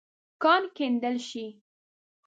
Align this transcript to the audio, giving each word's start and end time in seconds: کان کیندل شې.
کان 0.43 0.63
کیندل 0.75 1.15
شې. 1.27 1.45